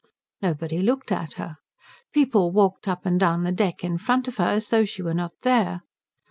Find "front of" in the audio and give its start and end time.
3.99-4.37